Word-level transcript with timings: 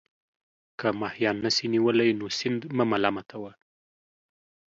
که 0.79 0.87
ماهيان 0.99 1.37
نسې 1.45 1.65
نيولى، 1.73 2.07
نو 2.19 2.25
سيند 2.39 2.61
مه 2.75 2.83
ملامت 2.91 3.29
وه. 3.41 3.51